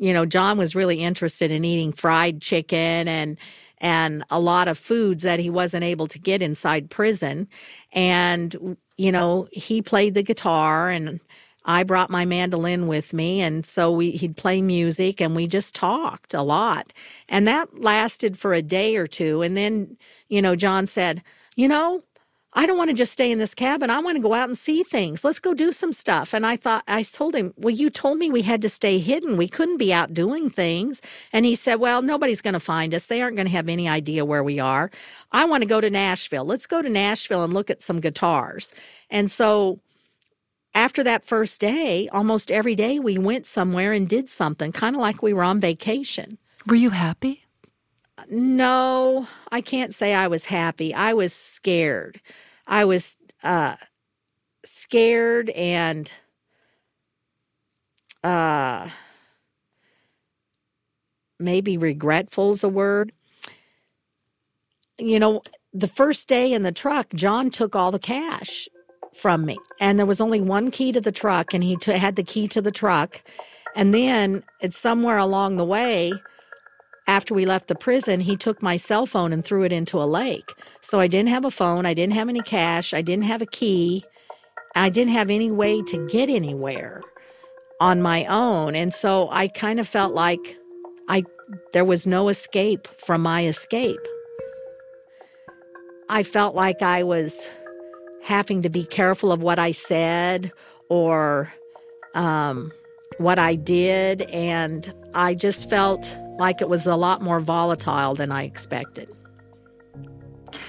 [0.00, 3.38] You know, John was really interested in eating fried chicken and
[3.78, 7.48] and a lot of foods that he wasn't able to get inside prison.
[7.92, 11.20] And you know, he played the guitar and
[11.66, 15.74] I brought my mandolin with me and so we he'd play music and we just
[15.74, 16.94] talked a lot.
[17.28, 19.98] And that lasted for a day or two and then,
[20.30, 21.22] you know, John said,
[21.56, 22.02] "You know,
[22.52, 23.90] I don't want to just stay in this cabin.
[23.90, 25.22] I want to go out and see things.
[25.22, 26.34] Let's go do some stuff.
[26.34, 29.36] And I thought, I told him, Well, you told me we had to stay hidden.
[29.36, 31.00] We couldn't be out doing things.
[31.32, 33.06] And he said, Well, nobody's going to find us.
[33.06, 34.90] They aren't going to have any idea where we are.
[35.30, 36.44] I want to go to Nashville.
[36.44, 38.72] Let's go to Nashville and look at some guitars.
[39.10, 39.78] And so
[40.74, 45.02] after that first day, almost every day we went somewhere and did something, kind of
[45.02, 46.38] like we were on vacation.
[46.66, 47.44] Were you happy?
[48.28, 50.92] No, I can't say I was happy.
[50.94, 52.20] I was scared.
[52.66, 53.76] I was uh,
[54.64, 56.10] scared and
[58.22, 58.88] uh,
[61.38, 63.12] maybe regretful is a word.
[64.98, 68.68] You know, the first day in the truck, John took all the cash
[69.14, 72.16] from me, and there was only one key to the truck, and he t- had
[72.16, 73.22] the key to the truck.
[73.74, 76.12] And then it's somewhere along the way
[77.10, 80.06] after we left the prison, he took my cell phone and threw it into a
[80.06, 80.54] lake.
[80.80, 83.46] So I didn't have a phone, I didn't have any cash, I didn't have a
[83.46, 84.04] key,
[84.76, 87.02] I didn't have any way to get anywhere
[87.80, 88.76] on my own.
[88.76, 90.56] And so I kind of felt like
[91.08, 91.24] I
[91.72, 94.06] there was no escape from my escape.
[96.08, 97.48] I felt like I was
[98.22, 100.52] having to be careful of what I said
[100.88, 101.52] or
[102.14, 102.70] um,
[103.18, 106.04] what I did, and I just felt
[106.38, 109.08] like it was a lot more volatile than I expected.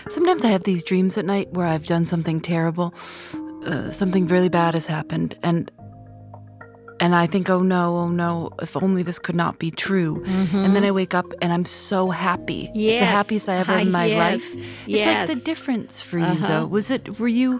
[0.09, 2.93] Sometimes I have these dreams at night where I've done something terrible,
[3.65, 5.71] uh, something really bad has happened, and
[7.01, 10.23] and I think, oh no, oh no, if only this could not be true.
[10.23, 10.57] Mm-hmm.
[10.57, 12.69] And then I wake up and I'm so happy.
[12.75, 13.01] Yes.
[13.01, 14.17] the happiest I ever in my yes.
[14.17, 14.53] life.
[14.53, 15.27] It's yes.
[15.27, 16.47] like the difference for you uh-huh.
[16.47, 16.67] though.
[16.67, 17.59] Was it were you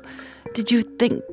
[0.53, 1.23] did you think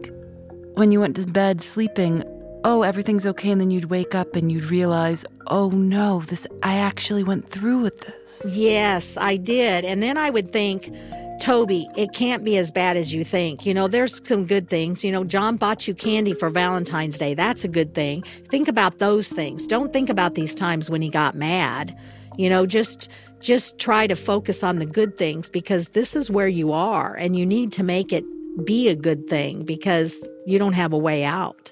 [0.75, 2.25] when you went to bed sleeping,
[2.65, 6.77] oh, everything's okay, and then you'd wake up and you'd realize, oh no, this I
[6.77, 8.43] actually went through with this.
[8.49, 9.85] Yes, I did.
[9.85, 10.93] And then I would think,
[11.41, 13.65] Toby, it can't be as bad as you think.
[13.65, 15.05] You know, there's some good things.
[15.05, 17.35] You know, John bought you candy for Valentine's Day.
[17.35, 18.23] That's a good thing.
[18.23, 19.67] Think about those things.
[19.67, 21.97] Don't think about these times when he got mad.
[22.37, 23.09] You know, just
[23.41, 27.37] just try to focus on the good things because this is where you are and
[27.37, 28.25] you need to make it
[28.65, 31.68] be a good thing because you don't have a way out.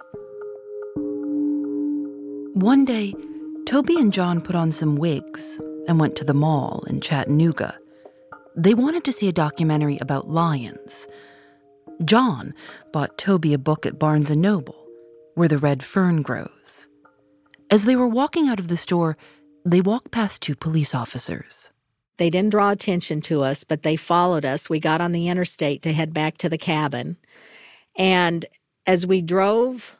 [2.56, 3.14] One day,
[3.66, 7.78] Toby and John put on some wigs and went to the mall in Chattanooga.
[8.56, 11.06] They wanted to see a documentary about lions.
[12.06, 12.54] John
[12.94, 14.86] bought Toby a book at Barnes & Noble,
[15.34, 16.88] where the red fern grows.
[17.70, 19.18] As they were walking out of the store,
[19.66, 21.72] they walked past two police officers.
[22.16, 24.70] They didn't draw attention to us, but they followed us.
[24.70, 27.18] We got on the interstate to head back to the cabin.
[27.98, 28.46] And
[28.86, 29.98] as we drove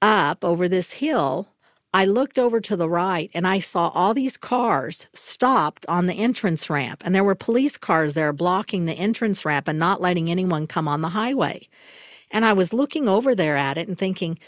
[0.00, 1.48] up over this hill,
[1.94, 6.14] I looked over to the right and I saw all these cars stopped on the
[6.14, 7.02] entrance ramp.
[7.04, 10.86] And there were police cars there blocking the entrance ramp and not letting anyone come
[10.86, 11.68] on the highway.
[12.30, 14.38] And I was looking over there at it and thinking,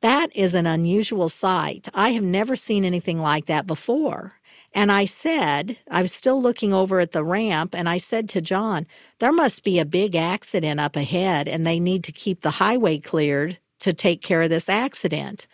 [0.00, 1.88] that is an unusual sight.
[1.92, 4.32] I have never seen anything like that before.
[4.72, 8.40] And I said, I was still looking over at the ramp, and I said to
[8.40, 8.86] John,
[9.18, 12.98] there must be a big accident up ahead, and they need to keep the highway
[12.98, 15.46] cleared to take care of this accident.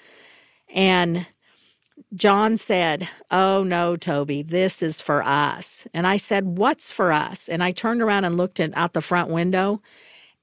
[0.74, 1.26] And
[2.14, 5.86] John said, Oh no, Toby, this is for us.
[5.92, 7.48] And I said, What's for us?
[7.48, 9.82] And I turned around and looked at, out the front window,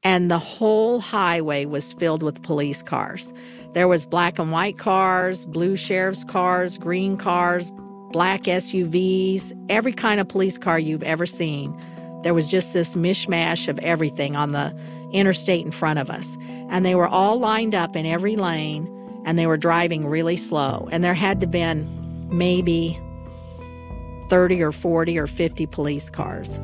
[0.04, 3.34] and the whole highway was filled with police cars.
[3.74, 7.72] There was black and white cars, blue sheriff's cars, green cars,
[8.12, 11.76] black SUVs, every kind of police car you've ever seen.
[12.24, 14.78] There was just this mishmash of everything on the
[15.12, 16.38] interstate in front of us.
[16.70, 18.90] And they were all lined up in every lane
[19.26, 20.88] and they were driving really slow.
[20.92, 21.88] And there had to been
[22.30, 23.00] maybe
[24.30, 26.60] 30 or 40 or 50 police cars.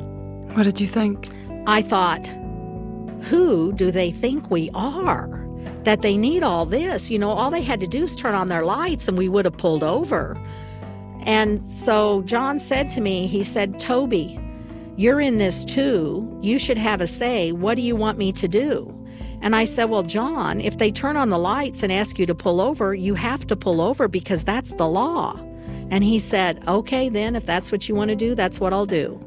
[0.54, 1.28] What did you think?
[1.66, 2.26] I thought,
[3.22, 5.46] who do they think we are?
[5.84, 7.10] That they need all this.
[7.10, 9.44] You know, all they had to do is turn on their lights and we would
[9.44, 10.36] have pulled over.
[11.22, 14.38] And so John said to me, he said, Toby,
[14.96, 16.38] you're in this too.
[16.42, 17.52] You should have a say.
[17.52, 18.99] What do you want me to do?
[19.42, 22.34] And I said, Well, John, if they turn on the lights and ask you to
[22.34, 25.38] pull over, you have to pull over because that's the law.
[25.90, 28.86] And he said, Okay, then, if that's what you want to do, that's what I'll
[28.86, 29.20] do.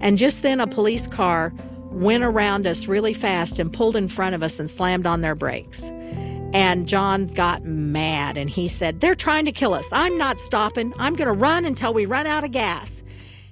[0.00, 1.52] And just then, a police car
[1.90, 5.34] went around us really fast and pulled in front of us and slammed on their
[5.34, 5.90] brakes.
[6.54, 9.88] And John got mad and he said, They're trying to kill us.
[9.92, 10.92] I'm not stopping.
[10.98, 13.04] I'm going to run until we run out of gas.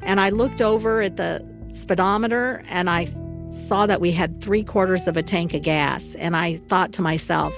[0.03, 3.07] And I looked over at the speedometer and I
[3.51, 6.15] saw that we had three quarters of a tank of gas.
[6.17, 7.55] And I thought to myself,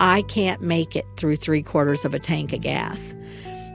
[0.00, 3.14] I can't make it through three quarters of a tank of gas.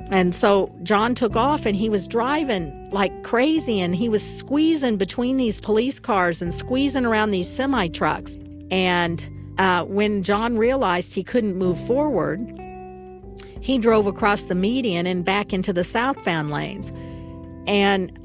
[0.10, 4.98] And so John took off and he was driving like crazy and he was squeezing
[4.98, 8.38] between these police cars and squeezing around these semi trucks.
[8.72, 12.40] And uh, when John realized he couldn't move forward,
[13.60, 16.94] he drove across the median and back into the southbound lanes.
[17.68, 18.18] And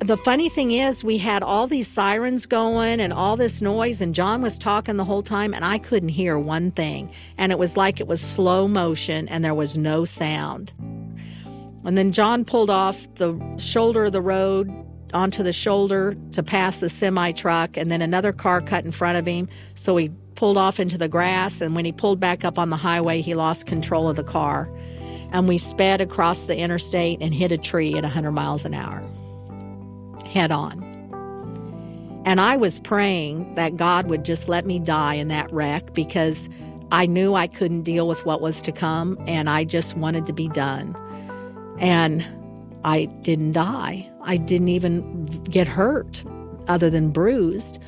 [0.00, 4.14] the funny thing is, we had all these sirens going and all this noise, and
[4.14, 7.10] John was talking the whole time, and I couldn't hear one thing.
[7.38, 10.72] And it was like it was slow motion and there was no sound.
[11.84, 14.70] And then John pulled off the shoulder of the road
[15.14, 19.16] onto the shoulder to pass the semi truck, and then another car cut in front
[19.16, 19.48] of him.
[19.74, 22.76] So he pulled off into the grass, and when he pulled back up on the
[22.76, 24.68] highway, he lost control of the car.
[25.32, 29.02] And we sped across the interstate and hit a tree at 100 miles an hour
[30.36, 30.82] head on.
[32.26, 36.50] And I was praying that God would just let me die in that wreck because
[36.92, 40.32] I knew I couldn't deal with what was to come and I just wanted to
[40.32, 40.94] be done.
[41.78, 42.24] And
[42.84, 44.10] I didn't die.
[44.22, 46.22] I didn't even get hurt
[46.68, 47.78] other than bruised.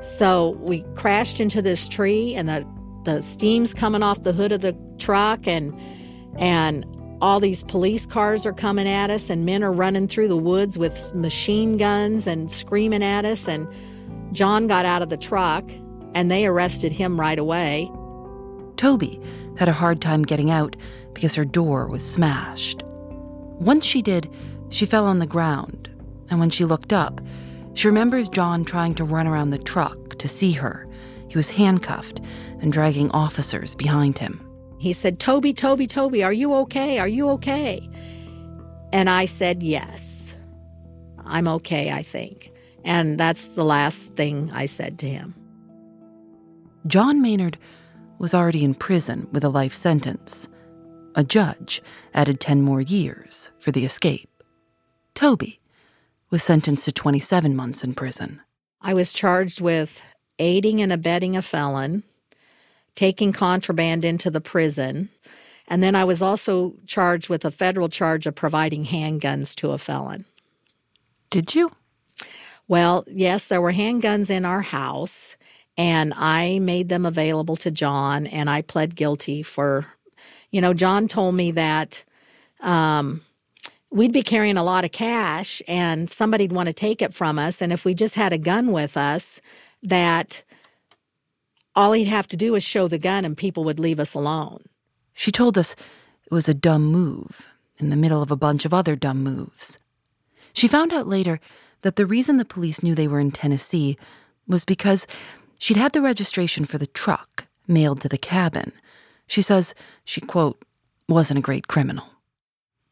[0.00, 2.66] So we crashed into this tree and the
[3.04, 5.78] the steam's coming off the hood of the truck and
[6.38, 6.84] and
[7.20, 10.78] all these police cars are coming at us and men are running through the woods
[10.78, 13.68] with machine guns and screaming at us and
[14.32, 15.64] John got out of the truck
[16.14, 17.90] and they arrested him right away.
[18.76, 19.20] Toby
[19.56, 20.76] had a hard time getting out
[21.12, 22.82] because her door was smashed.
[23.60, 24.28] Once she did,
[24.68, 25.88] she fell on the ground,
[26.28, 27.20] and when she looked up,
[27.74, 30.88] she remembers John trying to run around the truck to see her.
[31.28, 32.20] He was handcuffed
[32.60, 34.43] and dragging officers behind him.
[34.84, 36.98] He said, Toby, Toby, Toby, are you okay?
[36.98, 37.88] Are you okay?
[38.92, 40.34] And I said, Yes,
[41.24, 42.52] I'm okay, I think.
[42.84, 45.34] And that's the last thing I said to him.
[46.86, 47.56] John Maynard
[48.18, 50.48] was already in prison with a life sentence.
[51.14, 51.80] A judge
[52.12, 54.28] added 10 more years for the escape.
[55.14, 55.60] Toby
[56.28, 58.42] was sentenced to 27 months in prison.
[58.82, 60.02] I was charged with
[60.38, 62.02] aiding and abetting a felon,
[62.94, 65.08] taking contraband into the prison.
[65.66, 69.78] And then I was also charged with a federal charge of providing handguns to a
[69.78, 70.24] felon.
[71.30, 71.72] Did you?
[72.68, 75.36] Well, yes, there were handguns in our house,
[75.76, 79.86] and I made them available to John, and I pled guilty for,
[80.50, 82.04] you know, John told me that
[82.60, 83.22] um,
[83.90, 87.60] we'd be carrying a lot of cash and somebody'd want to take it from us.
[87.60, 89.40] And if we just had a gun with us,
[89.82, 90.42] that
[91.76, 94.62] all he'd have to do is show the gun and people would leave us alone.
[95.12, 95.74] She told us
[96.24, 97.46] it was a dumb move
[97.78, 99.78] in the middle of a bunch of other dumb moves.
[100.52, 101.40] She found out later
[101.82, 103.98] that the reason the police knew they were in Tennessee
[104.46, 105.06] was because
[105.58, 108.72] she'd had the registration for the truck mailed to the cabin.
[109.26, 110.62] She says she, quote,
[111.08, 112.06] wasn't a great criminal.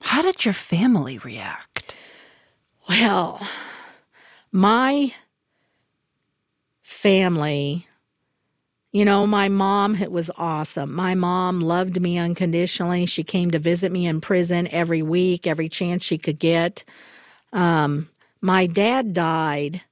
[0.03, 1.95] How did your family react?
[2.89, 3.41] Well,
[4.51, 5.15] my
[6.83, 7.87] family
[8.93, 10.95] You know, my mom it was awesome.
[10.95, 13.07] My mom loved me unconditionally.
[13.07, 16.85] She came to visit me in prison every week, every chance she could get.
[17.53, 18.11] Um,
[18.43, 19.83] my dad died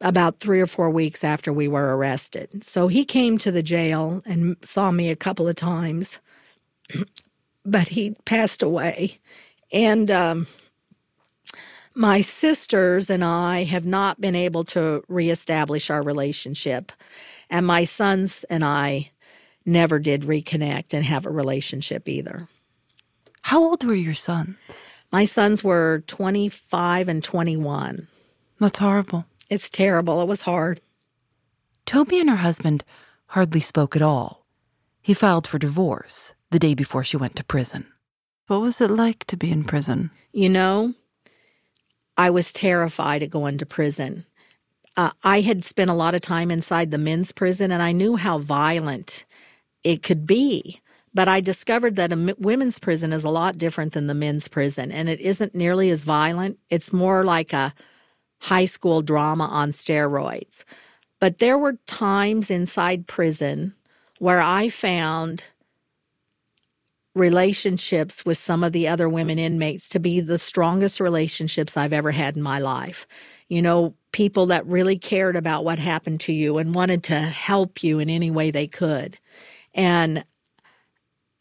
[0.00, 2.62] about three or four weeks after we were arrested.
[2.64, 6.20] So he came to the jail and saw me a couple of times,
[7.64, 9.18] but he passed away.
[9.72, 10.46] And um,
[11.94, 16.92] my sisters and I have not been able to reestablish our relationship.
[17.50, 19.10] And my sons and I
[19.64, 22.48] never did reconnect and have a relationship either.
[23.42, 24.56] How old were your sons?
[25.12, 28.08] My sons were 25 and 21.
[28.58, 29.26] That's horrible.
[29.50, 30.20] It's terrible.
[30.22, 30.80] It was hard.
[31.86, 32.82] Toby and her husband
[33.26, 34.44] hardly spoke at all.
[35.02, 37.86] He filed for divorce the day before she went to prison.
[38.46, 40.10] What was it like to be in prison?
[40.32, 40.94] You know,
[42.16, 44.24] I was terrified of going to prison.
[44.96, 48.16] Uh, I had spent a lot of time inside the men's prison and I knew
[48.16, 49.24] how violent
[49.82, 50.80] it could be.
[51.12, 54.90] But I discovered that a women's prison is a lot different than the men's prison
[54.90, 56.58] and it isn't nearly as violent.
[56.70, 57.72] It's more like a
[58.40, 60.64] high school drama on steroids.
[61.20, 63.74] But there were times inside prison
[64.18, 65.44] where I found
[67.14, 72.10] relationships with some of the other women inmates to be the strongest relationships I've ever
[72.10, 73.06] had in my life.
[73.48, 77.82] You know, people that really cared about what happened to you and wanted to help
[77.82, 79.18] you in any way they could.
[79.74, 80.24] And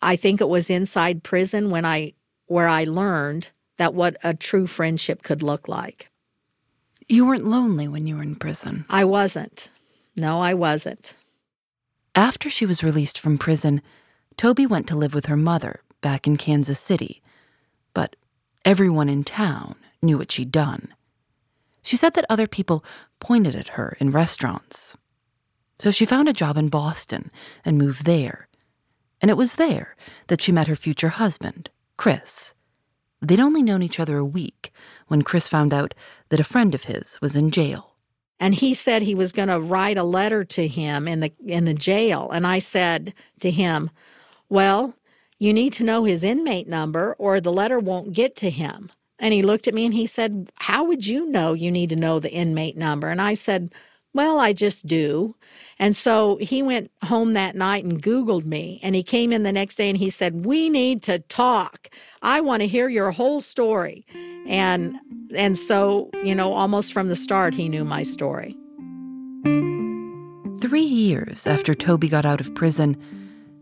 [0.01, 2.13] I think it was inside prison when I
[2.47, 6.09] where I learned that what a true friendship could look like.
[7.07, 8.85] You weren't lonely when you were in prison.
[8.89, 9.69] I wasn't.
[10.15, 11.13] No, I wasn't.
[12.15, 13.83] After she was released from prison,
[14.35, 17.21] Toby went to live with her mother back in Kansas City.
[17.93, 18.15] But
[18.65, 20.91] everyone in town knew what she'd done.
[21.83, 22.83] She said that other people
[23.19, 24.95] pointed at her in restaurants.
[25.79, 27.29] So she found a job in Boston
[27.65, 28.47] and moved there.
[29.21, 29.95] And it was there
[30.27, 32.53] that she met her future husband, Chris.
[33.21, 34.71] They'd only known each other a week
[35.07, 35.93] when Chris found out
[36.29, 37.95] that a friend of his was in jail.
[38.39, 41.63] And he said he was going to write a letter to him in the in
[41.63, 43.89] the jail and I said to him,
[44.49, 44.95] "Well,
[45.39, 48.91] you need to know his inmate number or the letter won't get to him."
[49.23, 51.95] And he looked at me and he said, "How would you know you need to
[51.95, 53.71] know the inmate number?" And I said,
[54.13, 55.35] well, I just do.
[55.79, 58.79] And so he went home that night and Googled me.
[58.83, 61.89] And he came in the next day and he said, We need to talk.
[62.21, 64.05] I want to hear your whole story.
[64.45, 64.95] And
[65.35, 68.55] and so, you know, almost from the start he knew my story.
[70.61, 72.95] Three years after Toby got out of prison,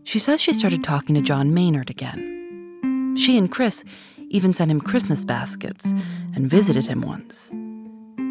[0.04, 2.28] she says she started talking to John Maynard again.
[3.16, 3.84] She and Chris
[4.32, 5.92] even sent him Christmas baskets
[6.34, 7.52] and visited him once.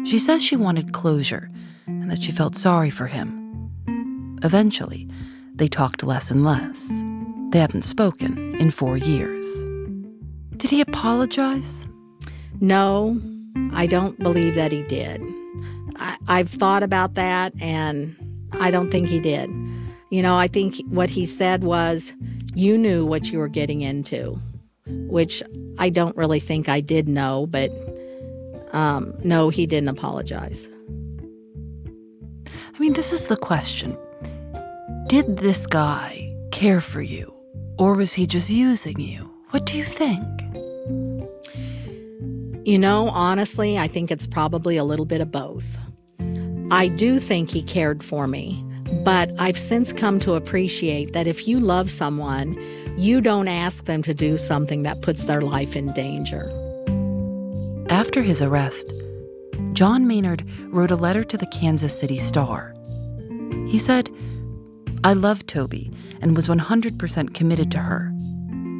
[0.04, 1.48] She says she wanted closure
[1.86, 3.38] and that she felt sorry for him.
[4.42, 5.08] Eventually,
[5.54, 6.88] they talked less and less.
[7.50, 9.46] They haven't spoken in four years.
[10.56, 11.86] Did he apologize?
[12.60, 13.20] No,
[13.72, 15.22] I don't believe that he did.
[15.96, 18.16] I, I've thought about that, and
[18.52, 19.50] I don't think he did.
[20.10, 22.12] You know, I think what he said was,
[22.54, 24.40] You knew what you were getting into,
[24.86, 25.42] which
[25.78, 27.70] I don't really think I did know, but
[28.72, 30.68] um, no, he didn't apologize.
[32.74, 33.96] I mean, this is the question
[35.08, 37.32] Did this guy care for you,
[37.78, 39.30] or was he just using you?
[39.50, 40.22] What do you think?
[42.64, 45.78] You know, honestly, I think it's probably a little bit of both.
[46.70, 48.64] I do think he cared for me,
[49.04, 52.56] but I've since come to appreciate that if you love someone,
[52.96, 56.50] you don't ask them to do something that puts their life in danger.
[57.88, 58.92] After his arrest,
[59.72, 62.74] John Maynard wrote a letter to the Kansas City Star.
[63.66, 64.10] He said,
[65.04, 65.90] I loved Toby
[66.20, 68.10] and was 100% committed to her.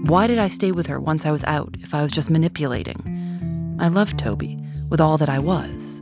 [0.04, 3.76] Why did I stay with her once I was out if I was just manipulating?
[3.80, 4.58] I loved Toby
[4.88, 6.00] with all that I was.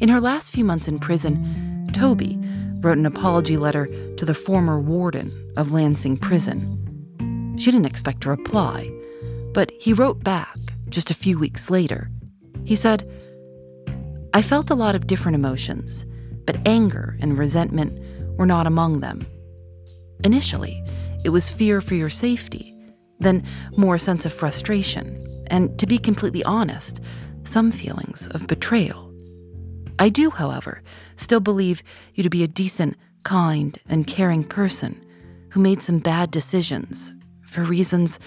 [0.00, 2.38] In her last few months in prison, Toby
[2.80, 3.86] wrote an apology letter
[4.16, 5.30] to the former warden
[5.60, 7.56] of Lansing Prison.
[7.58, 8.90] She didn't expect a reply,
[9.52, 10.56] but he wrote back
[10.88, 12.10] just a few weeks later.
[12.64, 13.06] He said,
[14.32, 16.06] I felt a lot of different emotions,
[16.46, 18.00] but anger and resentment
[18.38, 19.26] were not among them.
[20.24, 20.82] Initially,
[21.24, 22.74] it was fear for your safety,
[23.18, 23.44] then
[23.76, 27.02] more sense of frustration, and to be completely honest,
[27.44, 29.12] some feelings of betrayal.
[29.98, 30.80] I do, however,
[31.18, 31.82] still believe
[32.14, 35.04] you to be a decent, kind, and caring person
[35.50, 38.18] who made some bad decisions for reasons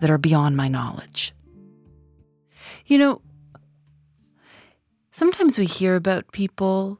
[0.00, 1.32] that are beyond my knowledge.
[2.86, 3.22] You know,
[5.12, 6.98] Sometimes we hear about people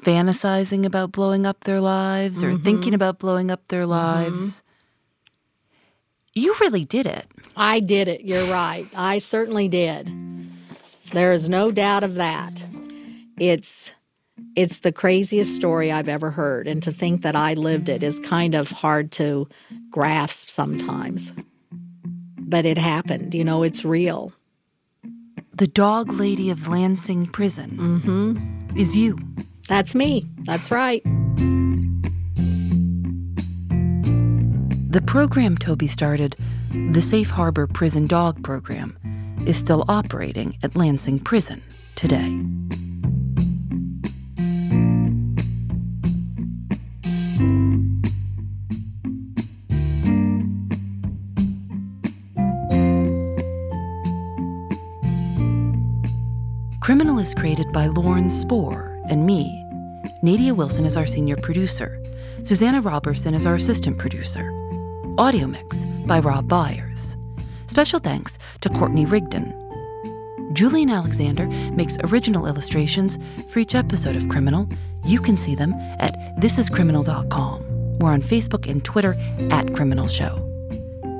[0.00, 2.64] fantasizing about blowing up their lives or mm-hmm.
[2.64, 3.90] thinking about blowing up their mm-hmm.
[3.90, 4.56] lives.
[4.56, 4.68] Mm-hmm.
[6.34, 7.26] You really did it.
[7.54, 8.22] I did it.
[8.22, 8.88] You're right.
[8.96, 10.10] I certainly did.
[11.12, 12.64] There is no doubt of that.
[13.38, 13.92] It's
[14.54, 18.20] it's the craziest story I've ever heard and to think that I lived it is
[18.20, 19.48] kind of hard to
[19.90, 21.32] grasp sometimes.
[22.38, 24.32] But it happened, you know, it's real.
[25.54, 28.78] The dog lady of Lansing prison mm-hmm.
[28.78, 29.18] is you.
[29.68, 30.26] That's me.
[30.44, 31.02] That's right.
[34.92, 36.36] The program Toby started,
[36.90, 38.98] the Safe Harbor Prison Dog Program,
[39.46, 41.62] is still operating at Lansing Prison
[41.94, 42.38] today.
[57.22, 59.64] Is created by Lauren Spohr and me.
[60.22, 62.02] Nadia Wilson is our senior producer.
[62.42, 64.50] Susanna Robertson is our assistant producer.
[65.18, 67.16] Audio mix by Rob Byers.
[67.68, 69.54] Special thanks to Courtney Rigdon.
[70.52, 73.20] Julienne Alexander makes original illustrations
[73.50, 74.68] for each episode of Criminal.
[75.04, 77.98] You can see them at thisiscriminal.com.
[78.00, 79.14] We're on Facebook and Twitter
[79.52, 80.51] at Criminal Show.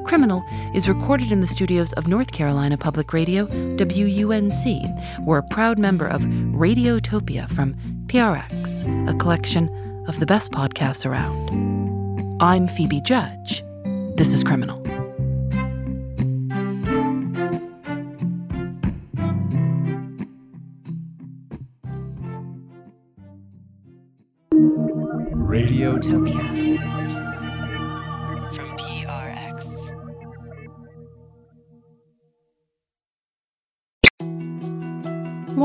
[0.04, 0.44] Criminal
[0.74, 5.24] is recorded in the studios of North Carolina Public Radio, WUNC.
[5.26, 7.74] We're a proud member of Radiotopia from
[8.06, 9.68] PRX, a collection
[10.08, 11.50] of the best podcasts around.
[12.42, 13.62] I'm Phoebe Judge.
[14.16, 14.80] This is Criminal.
[25.52, 27.01] Radiotopia